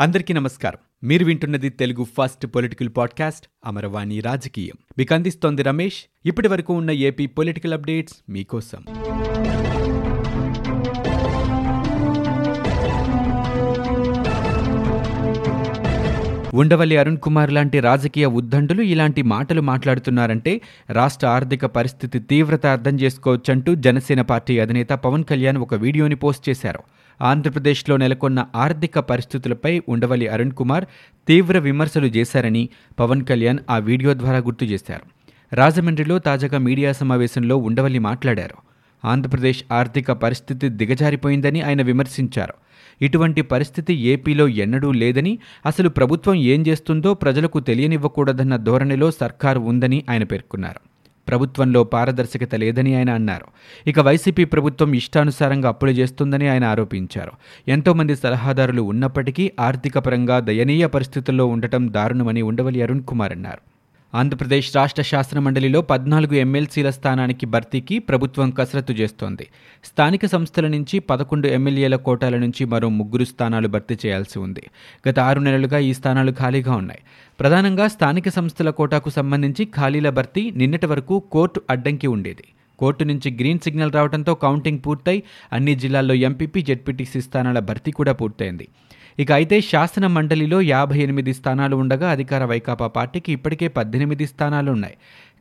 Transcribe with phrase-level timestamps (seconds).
[0.00, 1.08] అందరికీ నమస్కారం.
[1.08, 4.74] మీరు వింటున్నది Telugu first political podcast Amaravani రాజకీయం.
[4.98, 6.04] మీకు అందిస్తోంది రమేష్.
[6.26, 8.84] ఇప్పటి వరకు ఉన్న ఏపీ పొలిటికల్ అప్డేట్స్ మీకోసం.
[16.54, 20.60] ఉండవల్లి అరుణ్ కుమార్ లాంటి రాజకీయ ఉద్దండులు ఇలాంటి మాటలు మాట్లాడుతున్నారంటే
[20.90, 26.80] రాష్ట్ర ఆర్థిక పరిస్థితి తీవ్రత అర్థం చేసుకోవచ్చంటూ జనసేన పార్టీ అధినేత పవన్ కళ్యాణ్ ఒక వీడియోని పోస్ట్ చేశారు.
[27.22, 30.84] ఆంధ్రప్రదేశ్లో నెలకొన్న ఆర్థిక పరిస్థితులపై ఉండవల్లి అరుణ్ కుమార్
[31.28, 32.68] తీవ్ర విమర్శలు చేశారని
[32.98, 35.06] పవన్ కళ్యాణ్ ఆ వీడియో ద్వారా గుర్తు చేశారు.
[35.54, 38.56] రాజమండ్రిలో తాజాగా మీడియా సమావేశంలో ఉండవల్లి మాట్లాడారు.
[39.04, 42.54] ఆంధ్రప్రదేశ్ ఆర్థిక పరిస్థితి దిగజారిపోయిందని ఆయన విమర్శించారు.
[43.02, 50.24] ఇటువంటి పరిస్థితి ఏపీలో ఎన్నడూ లేదని అసలు ప్రభుత్వం ఏం చేస్తుందో ప్రజలకు తెలియనివ్వకూడదన్న ధోరణిలో సర్కారు ఉందని ఆయన
[50.24, 50.80] పేర్కొన్నారు.
[51.30, 53.46] ప్రభుత్వంలో పారదర్శకత లేదని ఆయన అన్నారు.
[53.86, 57.32] ఇక వైసీపీ ప్రభుత్వం ఇష్టానుసారంగా అప్పులు చేస్తుందని ఆయన ఆరోపించారు.
[57.68, 63.69] ఎంతోమంది సలహాదారులు ఉన్నప్పటికీ ఆర్థిక పరంగా దయనీయ పరిస్థితుల్లో ఉండటం దారుణమని ఉండవల్లి అరుణ్ కుమార్ అన్నారు.
[64.12, 69.44] ఆంధ్రప్రదేశ్ రాష్ట్ర శాసన మండలిలో పద్నాలుగు ఎమ్మెల్సీల స్థానానికి భర్తీకి ప్రభుత్వం కసరత్తు చేస్తోంది.
[69.84, 74.64] స్థానిక సంస్థల నుంచి పదకొండు ఎమ్మెల్యేల కోటాల నుంచి మరో ముగ్గురు స్థానాలు భర్తీ చేయాల్సి ఉంది.
[75.08, 77.02] గత ఆరు నెలలుగా ఈ స్థానాలు ఖాళీగా ఉన్నాయి.
[77.40, 82.46] ప్రధానంగా స్థానిక సంస్థల కోటాకు సంబంధించి ఖాళీల భర్తీ నిన్నటి వరకు కోర్టు అడ్డంకి ఉండేది.
[82.78, 88.68] కోర్టు నుంచి గ్రీన్ సిగ్నల్ రావడంతో కౌంటింగ్ పూర్తయి అన్ని జిల్లాల్లో ఎంపీపీ జెడ్పీటీసీ స్థానాల భర్తీ కూడా పూర్తయింది.
[89.18, 94.96] ఇక అయితే శాసన మండలిలో యాభై ఎనిమిది స్థానాలు ఉండగా అధికార వైకాపా పార్టీకి ఇప్పటికే పద్దెనిమిది స్థానాలు ఉన్నాయి.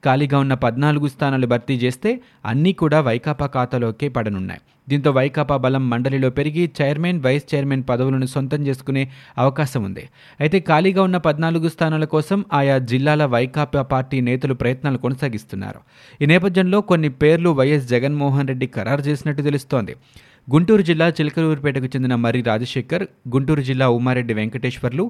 [0.06, 4.61] ఖాళీగా ఉన్న పద్నాలుగు స్థానాలు భర్తీ చేస్తే అన్నీ కూడా వైకాపా ఖాతాలోకే పడనున్నాయి.
[4.89, 10.09] దీంతో వైకాపా బలం మండలిలో పెరిగి చైర్మన్ వైస్ చైర్మన్ పదవులను సొంతం చేసుకునే అవకాశం ఉంది.
[10.39, 15.80] అయితే ఖాళీగా ఉన్న పద్నాలుగు స్థానాల కోసం ఆయా జిల్లాల వైకాపా పార్టీ నేతలు ప్రయత్నాలు కొనసాగిస్తున్నారు.
[16.22, 19.95] ఈ నేపథ్యంలో కొన్ని పేర్లు వైఎస్ జగన్మోహన్ రెడ్డి ఖరారు చేసినట్టు తెలుస్తోంది.
[20.53, 25.05] గుంటూరు జిల్లా చిలకలూరుపేటకు చెందిన మర్రి రాజశేఖర్ గుంటూరు జిల్లా ఉమారెడ్డి వెంకటేశ్వర్లు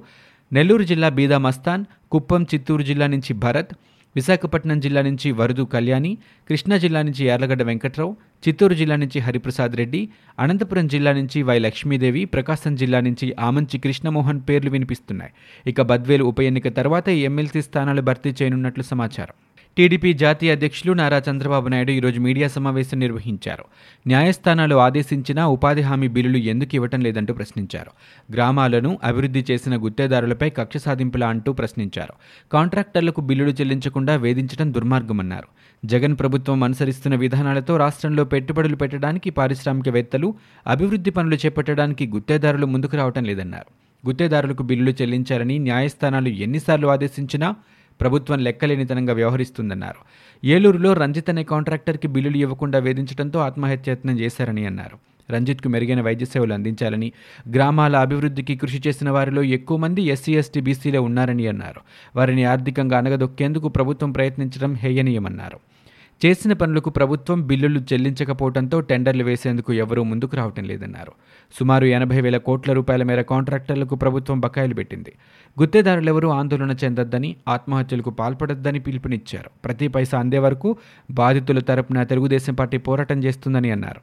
[0.52, 3.74] నెల్లూరు జిల్లా బీదా మస్తాన్ కుప్పం చిత్తూరు జిల్లా నుంచి భరత్
[4.16, 6.12] విశాఖపట్నం జిల్లా నుంచి వరదు కళ్యాణి
[6.50, 8.12] కృష్ణా జిల్లా నుంచి యార్లగడ్డ వెంకట్రావు
[8.48, 10.02] చిత్తూరు జిల్లా నుంచి హరిప్రసాద్ రెడ్డి
[10.40, 15.34] అనంతపురం జిల్లా నుంచి వై లక్ష్మీదేవి ప్రకాశం జిల్లా నుంచి ఆమంచి కృష్ణమోహన్ పేర్లు వినిపిస్తున్నాయి.
[15.68, 19.36] ఇక బద్వేలు ఉప ఎన్నిక తర్వాత ఎమ్మెల్సీ స్థానాలు భర్తీ చేయనున్నట్లు సమాచారం.
[19.80, 23.66] టీడీపీ జాతీయ అధ్యక్షులు నారా చంద్రబాబు నాయుడు ఈరోజు మీడియా సమావేశం నిర్వహించారు.
[24.08, 27.92] న్యాయస్థానాలు ఆదేశించినా ఉపాధి హామీ బిల్లులు ఎందుకు ఇవ్వటం లేదంటూ ప్రశ్నించారు.
[28.34, 32.14] గ్రామాలను అభివృద్ధి చేసిన గుత్తేదారులపై కక్ష సాధింపులా అంటూ ప్రశ్నించారు.
[32.54, 35.48] కాంట్రాక్టర్లకు బిల్లులు చెల్లించకుండా వేధించడం దుర్మార్గమన్నారు.
[35.86, 40.36] జగన్ ప్రభుత్వం అనుసరిస్తున్న విధానాలతో రాష్ట్రంలో పెట్టుబడులు పెట్టడానికి పారిశ్రామికవేత్తలు
[40.68, 43.70] అభివృద్ధి పనులు చేపట్టడానికి గుత్తేదారులు ముందుకు రావటం లేదన్నారు.
[44.08, 47.56] గుత్తేదారులకు బిల్లులు చెల్లించారని న్యాయస్థానాలు ఎన్నిసార్లు ఆదేశించినా
[48.02, 50.02] ప్రభుత్వం లెక్కలేనితనంగా వ్యవహరిస్తుందన్నారు.
[50.46, 54.98] ఏలూరులో రంజిత్ అనే కాంట్రాక్టర్కి బిల్లులు ఇవ్వకుండా వేధించడంతో ఆత్మహత్యత్నం చేశారని అన్నారు.
[55.32, 57.12] రంజిత్కు మెరుగైన వైద్య సేవలు అందించాలని
[57.54, 61.82] గ్రామాల అభివృద్ధికి కృషి చేసిన వారిలో ఎక్కువ మంది ఎస్సీ ఎస్టీ బీసీలో ఉన్నారని అన్నారు.
[62.16, 65.60] వారిని ఆర్థికంగా అనగదొక్కేందుకు ప్రభుత్వం ప్రయత్నించడం హేయనీయమన్నారు.
[66.26, 71.12] చేసిన పనులకు ప్రభుత్వం బిల్లులు చెల్లించకపోవడంతో టెండర్లు వేసేందుకు ఎవరూ ముందుకు రావటం లేదన్నారు.
[71.60, 75.14] సుమారు ఎనభై వేల కోట్ల రూపాయల మేర కాంట్రాక్టర్లకు ప్రభుత్వం బకాయిలు పెట్టింది.
[75.62, 79.50] గుత్తేదారులెవరూ ఆందోళన చెందొద్దని ఆత్మహత్యలకు పాల్పడొద్దని పిలుపునిచ్చారు.
[79.66, 80.78] ప్రతి పైసా అందే వరకు
[81.12, 84.02] బాధితుల తరపున తెలుగుదేశం పార్టీ పోరాటం చేస్తుందని అన్నారు.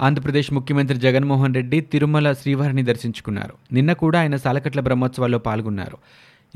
[0.00, 3.54] ఆంధ్రప్రదేశ్ ముఖ్యమంత్రి జగన్మోహన్ రెడ్డి తిరుమల శ్రీవారిని దర్శించుకున్నారు.
[3.72, 5.98] నిన్న కూడా ఆయన సాలకట్ల బ్రహ్మోత్సవాల్లో పాల్గొన్నారు.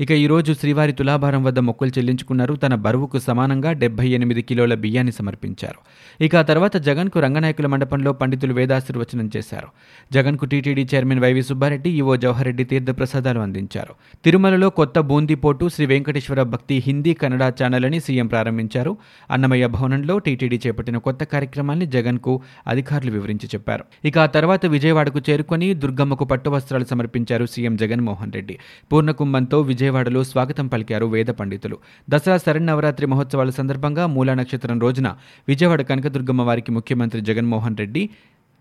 [0.01, 2.53] ఇక ఈరోజు శ్రీవారి తులాభారం వద్ద మొక్కులు చెల్లించుకున్నారు.
[2.53, 5.79] తన బరువుకు సమానంగా డెబ్బై ఎనిమిది కిలోల బియ్యాన్ని సమర్పించారు.
[6.23, 9.67] ఇక ఆ తర్వాత జగన్కు రంగనాయకుల మండపంలో పండితులు వేదాశీర్వచనం చేశారు.
[10.13, 13.95] జగన్కు TTD chairman YV Subba Reddy EO Jawahar Reddy తీర్థప్రసాదాలు అందించారు.
[14.25, 18.97] తిరుమలలో కొత్త బూందీపోటు శ్రీ వెంకటేశ్వర భక్తి హిందీ కన్నడ ఛానల్ అని సీఎం ప్రారంభించారు.
[19.31, 23.85] అన్నమయ్య భవనంలో టీటీడీ చేపట్టిన కొత్త కార్యక్రమాన్ని జగన్కు అధికారులు వివరించి చెప్పారు.
[24.05, 28.57] ఇక ఆ తర్వాత విజయవాడకు చేరుకొని దుర్గమ్మకు పట్టు వస్త్రాలు సమర్పించారు సీఎం జగన్మోహన్ రెడ్డి.
[28.93, 31.77] పూర్ణకుంభంతో విజయ విజయవాడలో స్వాగతం పలికారు వేద పండితులు.
[32.09, 35.07] దసరా శరణవరాత్రి మహోత్సవాల సందర్భంగా మూలా నక్షత్రం రోజున
[35.47, 38.03] విజయవాడ కనకదుర్గమ్మ వారికి ముఖ్యమంత్రి జగన్మోహన్ రెడ్డి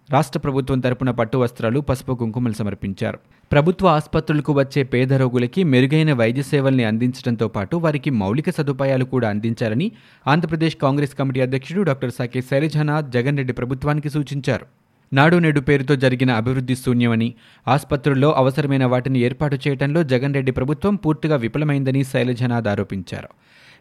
[0.09, 3.19] రాష్ట్ర ప్రభుత్వం తరపున పట్టు వస్త్రాలు పసుపు కుంకుమలు సమర్పించారు.
[3.53, 9.93] ప్రభుత్వ ఆసుపత్రులకు వచ్చే పేద రోగులకి మెరుగైన వైద్య సేవల్ని అందించడంతో పాటు వారికి మౌలిక సదుపాయాలు కూడా అందించాలని
[10.27, 14.88] ఆంధ్రప్రదేశ్ కాంగ్రెస్ కమిటీ అధ్యక్షుడు డాక్టర్ సాకే శైలజనాథ్ జగన్ రెడ్డి ప్రభుత్వానికి సూచించారు.
[15.13, 17.35] నాడు నేడు పేరుతో జరిగిన అభివృద్ధి శూన్యమని
[17.69, 23.29] ఆసుపత్రుల్లో అవసరమైన వాటిని ఏర్పాటు చేయడంలో జగన్ రెడ్డి ప్రభుత్వం పూర్తిగా విఫలమైందని శైలజనాథ్ ఆరోపించారు.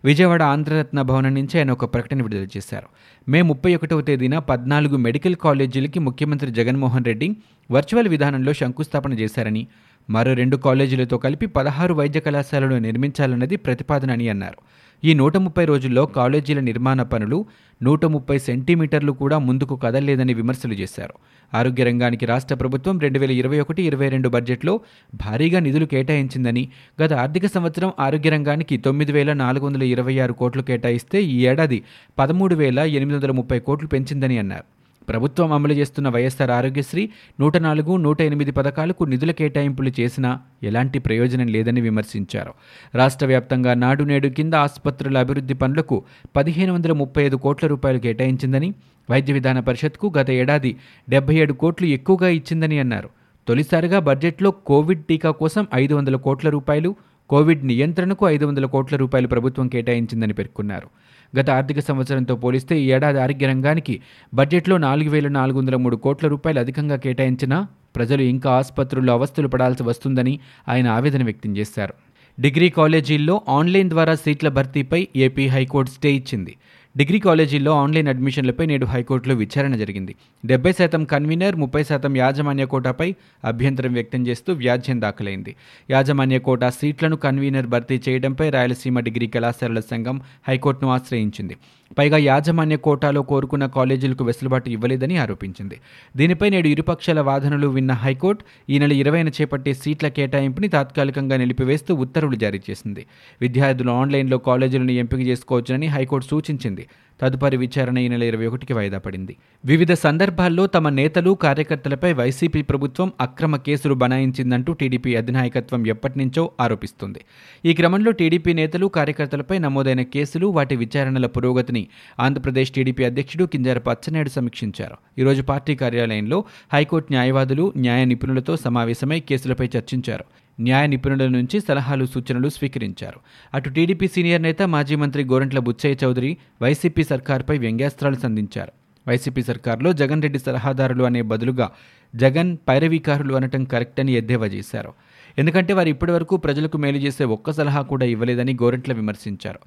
[0.06, 2.88] విజయవాడ ఆంధ్రరత్న భవనం నుంచి ఆయన ఒక ప్రకటన విడుదల చేశారు.
[3.30, 7.36] మే ముప్పై ఒకటవ తేదీన పద్నాలుగు మెడికల్ కాలేజీలకి ముఖ్యమంత్రి జగన్మోహన్ రెడ్డి
[7.72, 9.68] వర్చువల్ విధానంలో శంకుస్థాపన చేశారని
[10.10, 14.60] మరో రెండు కాలేజీలతో కలిపి పదహారు వైద్య కళాశాలలు నిర్మించాలన్నది ప్రతిపాదన అని అన్నారు.
[15.04, 17.46] ఈ నూట ముప్పై రోజుల్లో కాలేజీల నిర్మాణ పనులు
[17.84, 21.14] నూట ముప్పై సెంటీమీటర్లు కూడా ముందుకు కదలలేదని విమర్శలు చేశారు.
[21.54, 24.80] ఆరోగ్య రంగానికి రాష్ట్ర ప్రభుత్వం రెండు వేల ఇరవై ఒకటి ఇరవై రెండు బడ్జెట్లో
[25.16, 26.70] భారీగా నిధులు కేటాయించిందని
[27.04, 31.84] గత ఆర్థిక సంవత్సరం ఆరోగ్య రంగానికి తొమ్మిది వేల నాలుగు వందల ఇరవై ఆరు కోట్లు కేటాయిస్తే ఈ ఏడాది
[32.20, 34.77] పదమూడు వేల ఎనిమిది వందల ముప్పై కోట్లు పెంచిందని అన్నారు.
[35.10, 37.10] ప్రభుత్వం అమలు చేస్తున్న వైఎస్ఆర్ ఆరోగ్యశ్రీ
[37.40, 42.54] నూట నాలుగు నూట ఎనిమిది పథకాలకు నిధుల కేటాయింపులు చేసినా ఎలాంటి ప్రయోజనం లేదని విమర్శించారు.
[42.96, 46.04] రాష్ట్ర వ్యాప్తంగా నాడు నేడు కింద ఆసుపత్రుల అభివృద్ధి పనులకు
[46.36, 48.74] పదిహేను వందల ముప్పై ఐదు కోట్ల రూపాయలు కేటాయించిందని
[49.10, 50.78] వైద్య విధాన పరిషత్కు గత ఏడాది
[51.10, 53.10] డెబ్బై ఏడు కోట్లు ఎక్కువగా ఇచ్చిందని అన్నారు.
[53.48, 56.96] తొలిసారిగా బడ్జెట్లో కోవిడ్ టీకా కోసం ఐదు వందల కోట్ల రూపాయలు
[57.30, 60.88] కోవిడ్ నియంత్రణకు ఐదు వందల కోట్ల రూపాయలు ప్రభుత్వం కేటాయించిందని పేర్కొన్నారు.
[61.36, 64.02] గత ఆర్థిక సంవత్సరంతో పోలిస్తే ఈ ఏడాది ఆరోగ్య రంగానికి
[64.34, 69.84] బడ్జెట్లో నాలుగు వేల నాలుగు వందల మూడు కోట్ల రూపాయలు అధికంగా కేటాయించినా ప్రజలు ఇంకా ఆసుపత్రుల్లో అవస్థలు పడాల్సి
[69.84, 71.94] వస్తుందని ఆయన ఆవేదన వ్యక్తం చేశారు.
[72.40, 76.56] డిగ్రీ కాలేజీల్లో ఆన్లైన్ ద్వారా సీట్ల భర్తీపై ఏపీ హైకోర్టు స్టే ఇచ్చింది.
[76.98, 80.16] డిగ్రీ కాలేజీల్లో ఆన్లైన్ అడ్మిషన్లపై నేడు హైకోర్టులో విచారణ జరిగింది.
[80.46, 85.56] డెబ్బై శాతం కన్వీనర్ ముప్పై శాతం యాజమాన్య కోటాపై అభ్యంతరం వ్యక్తం చేస్తూ వ్యాజ్యం దాఖలైంది.
[85.90, 91.58] యాజమాన్య కోటా సీట్లను కన్వీనర్ భర్తీ చేయడంపై రాయలసీమ డిగ్రీ కళాశాలల సంఘం హైకోర్టును ఆశ్రయించింది.
[91.98, 95.80] పైగా యాజమాన్య కోటాలో కోరుకున్న కాలేజీలకు వెసులుబాటు ఇవ్వలేదని ఆరోపించింది.
[96.18, 102.36] దీనిపై నేడు ఇరుపక్షాల వాదనలు విన్న హైకోర్టు ఈ నెల ఇరవైన చేపట్టే సీట్ల కేటాయింపుని తాత్కాలికంగా నిలిపివేస్తూ ఉత్తర్వులు
[102.36, 103.06] జారీ చేసింది.
[103.42, 106.88] విద్యార్థులు ఆన్లైన్లో కాలేజీలను ఎంపిక చేసుకోవచ్చునని హైకోర్టు సూచించింది.
[107.22, 109.36] తదుపరి విచారణ ఈ నెల ఇరవై ఒకటికి వాయిదా పడింది.
[109.66, 117.20] వివిధ సందర్భాల్లో తమ నేతలు కార్యకర్తలపై వైసీపీ ప్రభుత్వం అక్రమ కేసులు బనాయించిందంటూ టీడీపీ అధినాయకత్వం ఎప్పటినుంచో ఆరోపిస్తుంది.
[117.66, 121.88] ఈ క్రమంలో టీడీపీ నేతలు కార్యకర్తలపై నమోదైన కేసులు వాటి విచారణల పురోగతిని
[122.20, 124.98] ఆంధ్రప్రదేశ్ టీడీపీ అధ్యక్షుడు కింజారపు అచ్చెన్నాయుడు సమీక్షించారు.
[125.20, 126.44] ఈరోజు పార్టీ కార్యాలయంలో
[126.74, 130.26] హైకోర్టు న్యాయవాదులు న్యాయ నిపుణులతో సమావేశమై కేసులపై చర్చించారు.
[130.60, 133.20] న్యాయ నిపుణుల నుంచి సలహాలు సూచనలు స్వీకరించారు.
[133.54, 138.72] అటు టీడీపీ సీనియర్ నేత మాజీ మంత్రి గోరంట్ల బుచ్చయ్య చౌదరి వైసీపీ సర్కార్పై వ్యంగ్యాస్త్రాలు సంధించారు.
[139.08, 141.72] వైసీపీ సర్కార్లో జగన్ రెడ్డి సలహాదారులు అనే బదులుగా
[142.16, 144.94] జగన్ పైరవీకారులు అనటం కరెక్ట్ అని ఎద్దేవా చేశారు.
[145.38, 149.60] ఎందుకంటే వారు ఇప్పటివరకు ప్రజలకు మేలు చేసే ఒక్క సలహా కూడా ఇవ్వలేదని గోరెంట్ల విమర్శించారు.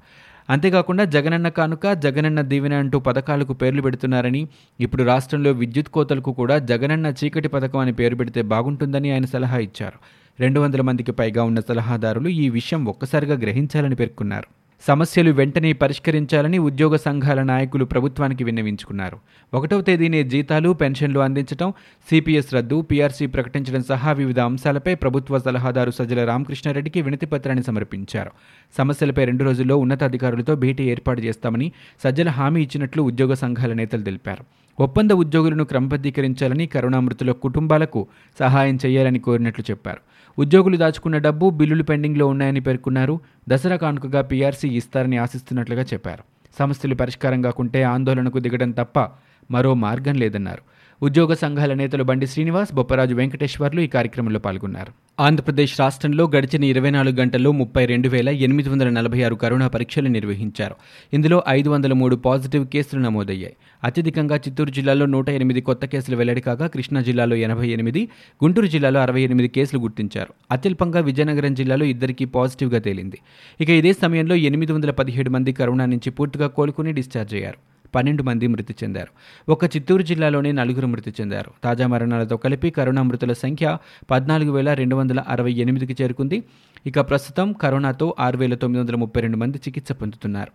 [0.49, 4.47] అంతేకాకుండా జగనన్న కానుక జగనన్న దీవెన అంటూ పథకాలకు పేర్లు పెడుతున్నారని
[4.79, 10.20] ఇప్పుడు రాష్ట్రంలో విద్యుత్ కోతలకు కూడా జగనన్న చీకటి పథకం అని పేరు పెడితే బాగుంటుందని ఆయన సలహా ఇచ్చారు.
[10.39, 14.47] రెండు వందల మందికి పైగా ఉన్న సలహాదారులు ఈ విషయం ఒక్కసారిగా గ్రహించాలని పేర్కొన్నారు.
[14.87, 19.17] సమస్యలు వెంటనే పరిష్కరించాలని ఉద్యోగ సంఘాల నాయకులు ప్రభుత్వానికి విన్నవించుకున్నారు.
[19.53, 21.73] ఒకటవ తేదీనే జీతాలు పెన్షన్లు అందించడం
[22.09, 28.31] సిపిఎస్ రద్దు పీఆర్సీ ప్రకటించడం సహా వివిధ అంశాలపై ప్రభుత్వ సలహాదారు సజ్జల రామకృష్ణారెడ్డికి వినతిపత్రాన్ని సమర్పించారు.
[28.77, 31.71] సమస్యలపై రెండు రోజుల్లో ఉన్నతాధికారులతో భేటీ ఏర్పాటు చేస్తామని
[32.03, 34.45] సజ్జల హామీ ఇచ్చినట్లు ఉద్యోగ సంఘాల నేతలు తెలిపారు.
[34.83, 38.07] ఒప్పంద ఉద్యోగులను క్రమబద్ధీకరించాలని కరుణామృతుల కుటుంబాలకు
[38.39, 40.10] సహాయం చేయాలని కోరినట్లు చెప్పారు.
[40.39, 43.19] ఉద్యోగులు దాచుకున్న డబ్బు బిల్లులు పెండింగ్లో ఉన్నాయని పేర్కొన్నారు.
[43.49, 46.23] దసరా కానుకగా పీఆర్సీ ఇస్తారని ఆశిస్తున్నట్లుగా చెప్పారు.
[46.59, 49.09] సమస్యలు పరిష్కారం కాకుంటే ఆందోళనకు దిగడం తప్ప
[49.51, 50.61] మరో మార్గం లేదన్నారు.
[51.03, 54.91] ఉద్యోగ సంఘాల నేతలు బండి శ్రీనివాస్ బొప్పరాజు వెంకటేశ్వర్లు ఈ కార్యక్రమంలో పాల్గొన్నారు.
[55.19, 60.07] ఆంధ్రప్రదేశ్ రాష్ట్రంలో గడిచిన ఇరవై నాలుగు గంటల్లో ముప్పై రెండు వేల ఎనిమిది వందల నలభై ఆరు కరోనా పరీక్షలు
[60.07, 60.75] నిర్వహించారు.
[61.13, 63.55] ఇందులో ఐదు వందల మూడు పాజిటివ్ కేసులు నమోదయ్యాయి.
[63.83, 68.09] అత్యధికంగా చిత్తూరు జిల్లాలో నూట ఎనిమిది కొత్త కేసులు వెల్లడి కాగా కృష్ణా జిల్లాలో ఎనభై ఎనిమిది
[68.43, 70.33] గుంటూరు జిల్లాలో అరవై ఎనిమిది కేసులు గుర్తించారు.
[70.51, 73.17] అత్యల్పంగా విజయనగరం జిల్లాలో ఇద్దరికీ పాజిటివ్గా తేలింది.
[73.61, 77.70] ఇక ఇదే సమయంలో ఎనిమిది వందల పదిహేడు మంది కరోనా నుంచి పూర్తిగా కోలుకుని డిశ్చార్జ్ అయ్యారు.
[77.95, 79.51] పన్నెండు మంది మృతి చెందారు.
[79.51, 81.51] ఒక చిత్తూరు జిల్లాలోనే నలుగురు మృతి చెందారు.
[81.63, 83.77] తాజా మరణాలతో కలిపి కరోనా మృతుల సంఖ్య
[84.11, 86.43] పద్నాలుగు వేల రెండు వందల అరవై ఎనిమిదికి చేరుకుంది.
[86.85, 90.51] ఇక ప్రస్తుతం కరోనాతో ఆరు వేల తొమ్మిది వందల ముప్పై రెండు మంది చికిత్స పొందుతున్నారు.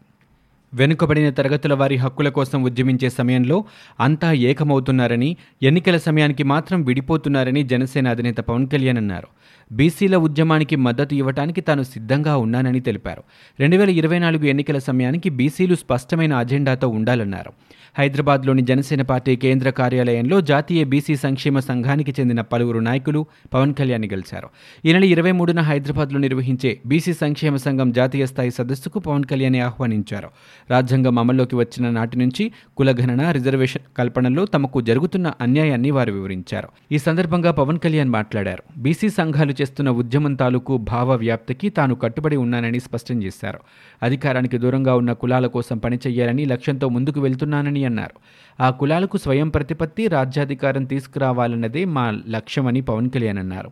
[0.74, 3.64] వెనుకబడిన తరగతుల వారి హక్కుల కోసం ఉద్యమించే సమయంలో
[4.00, 9.26] అంతా ఏకమవుతున్నారని ఎన్నికల సమయానికి మాత్రం విడిపోతున్నారని జనసేన అధినేత పవన్ కళ్యాణ్ అన్నారు.
[9.72, 13.22] బీసీల ఉద్యమానికి మద్దతు ఇవ్వటానికి తాను సిద్ధంగా ఉన్నానని తెలిపారు.
[13.60, 17.52] రెండు వేల ఇరవై నాలుగు ఎన్నికల సమయానికి బీసీలు స్పష్టమైన అజెండాతో ఉండాలన్నారు.
[17.98, 24.48] హైదరాబాద్లోని జనసేన పార్టీ కేంద్ర కార్యాలయంలో జాతీయ బీసీ సంక్షేమ సంఘానికి చెందిన పలువురు నాయకులు పవన్ కళ్యాణ్ గెలిచారు.
[24.84, 30.28] ఈ నెల ఇరవై మూడున హైదరాబాద్లో నిర్వహించే బీసీ సంక్షేమ సంఘం జాతీయ స్థాయి సదస్సుకు పవన్ కళ్యాణ్ ఆహ్వానించారు.
[30.70, 36.68] రాజ్యాంగం అమల్లోకి వచ్చిన నాటి నుంచి కులగణన రిజర్వేషన్ కల్పనలో తమకు జరుగుతున్న అన్యాయాన్ని వారు వివరించారు.
[36.92, 38.80] ఈ సందర్భంగా పవన్ కళ్యాణ్ మాట్లాడారు.
[38.80, 43.58] బీసీ సంఘాలు చేస్తున్న ఉద్యమం తాలూకు భావ వ్యాప్తికి తాను కట్టుబడి ఉన్నానని స్పష్టం చేశారు.
[44.02, 48.14] అధికారానికి దూరంగా ఉన్న కులాల కోసం పనిచేయాలని లక్ష్యంతో ముందుకు వెళ్తున్నానని అన్నారు.
[48.62, 53.70] ఆ కులాలకు స్వయం ప్రతిపత్తి రాజ్యాధికారం తీసుకురావాలన్నదే మా లక్ష్యమని పవన్ కళ్యాణ్ అన్నారు.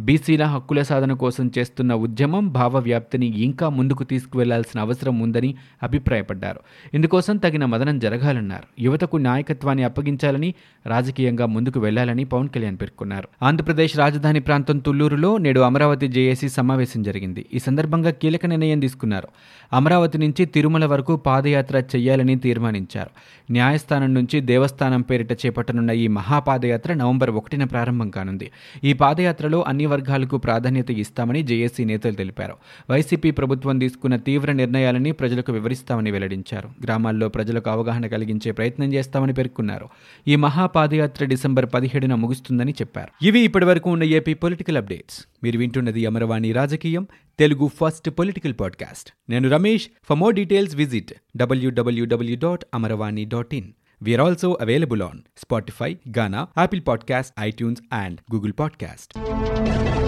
[0.00, 6.60] బీసీల హక్కుల సాధన కోసం చేస్తున్న ఉద్యమం భావవ్యాప్తిని ఇంకా ముందుకు తీసుకువెళ్ళాల్సిన అవసరం ఉందని అభిప్రాయపడ్డారు.
[6.94, 8.82] ఇందుకోసం తగిన మదనం జరగాలన్నారు.
[8.82, 10.54] యువతకు నాయకత్వాన్ని అప్పగించాలని
[10.86, 13.28] రాజకీయంగా ముందుకు వెళ్ళాలని పవన్ కళ్యాణ్ పేర్కొన్నారు.
[13.42, 17.46] ఆంధ్రప్రదేశ్ రాజధాని ప్రాంతం తుళ్ళూరులో నేడు అమరావతి జేఏసీ సమావేశం జరిగింది.
[17.54, 19.28] ఈ సందర్భంగా కీలక నిర్ణయం తీసుకున్నారు.
[19.72, 23.10] అమరావతి నుంచి తిరుమల వరకు పాదయాత్ర చేయాలని తీర్మానించారు.
[23.52, 28.50] న్యాయస్థానం నుంచి దేవస్థానం పేరిట చేపట్టనున్న ఈ మహాపాదయాత్ర నవంబర్ ఒకటిన ప్రారంభం కానుంది.
[28.84, 32.54] ఈ పాదయాత్రలో అన్ని వర్గాలకు ప్రాధాన్యత ఇస్తామని జేఏసీ నేతలు తెలిపారు.
[32.90, 36.68] వైసీపీ ప్రభుత్వం తీసుకున్న తీవ్ర నిర్ణయాలని ప్రజలకు వివరిస్తామని వెల్లడించారు.
[36.84, 39.88] గ్రామాల్లో ప్రజలకు అవగాహన కలిగించే ప్రయత్నం చేస్తామని పేర్కొన్నారు.
[40.28, 43.24] ఈ మహాపాదయాత్ర డిసెంబర్ పదిహేడున ముగుస్తుందని చెప్పారు.
[43.24, 45.24] ఇవి ఇప్పటివరకు ఉన్న ఏపీ పొలిటికల్ అప్డేట్స్.
[45.44, 47.06] మీరు వింటున్నది అమరవాణి రాజకీయం
[47.38, 49.10] తెలుగు ఫస్ట్ పొలిటికల్ పాడ్కాస్ట్.
[49.30, 49.88] నేను Ramesh.
[50.08, 53.68] For more details visit WWW dot Amaravani dot in.
[54.02, 59.99] We are also available on Spotify, Ghana, Apple Podcast, iTunes, and Google Podcast.